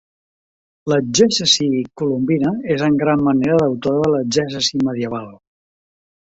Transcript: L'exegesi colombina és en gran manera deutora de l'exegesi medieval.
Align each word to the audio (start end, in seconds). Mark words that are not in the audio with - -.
L'exegesi 0.91 1.67
colombina 2.01 2.53
és 2.77 2.81
en 2.87 2.97
gran 3.03 3.21
manera 3.29 3.61
deutora 3.65 4.01
de 4.07 4.11
l'exegesi 4.15 4.83
medieval. 4.89 5.31